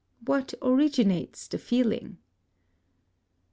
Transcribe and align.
What 0.25 0.55
originates 0.63 1.47
the 1.47 1.59
feeling? 1.59 2.17